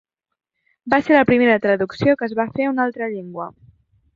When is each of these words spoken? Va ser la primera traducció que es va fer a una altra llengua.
Va 0.93 0.99
ser 1.09 1.13
la 1.17 1.27
primera 1.31 1.59
traducció 1.67 2.15
que 2.23 2.29
es 2.31 2.33
va 2.43 2.49
fer 2.57 2.67
a 2.69 2.73
una 2.73 2.89
altra 2.89 3.11
llengua. 3.17 3.51